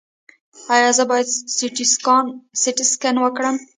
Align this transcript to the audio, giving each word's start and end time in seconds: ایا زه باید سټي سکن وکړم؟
ایا 0.75 0.89
زه 0.97 1.03
باید 1.11 1.27
سټي 2.71 2.85
سکن 2.91 3.15
وکړم؟ 3.19 3.55